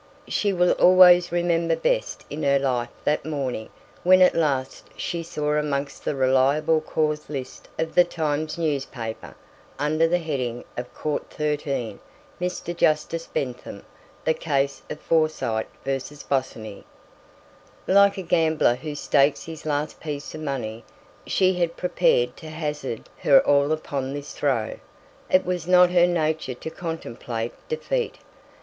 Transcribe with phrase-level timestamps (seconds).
[0.27, 3.69] She will always remember best in her life that morning
[4.01, 9.35] when at last she saw amongst the reliable Cause List of the Times newspaper,
[9.77, 11.99] under the heading of Court XIII,
[12.39, 12.75] Mr.
[12.75, 13.85] Justice Bentham,
[14.25, 15.91] the case of Forsyte v.
[16.27, 16.83] Bosinney.
[17.85, 20.83] Like a gambler who stakes his last piece of money,
[21.27, 24.79] she had prepared to hazard her all upon this throw;
[25.29, 28.17] it was not her nature to contemplate defeat.